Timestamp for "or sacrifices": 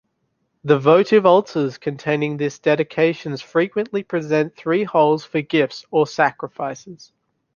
5.91-7.11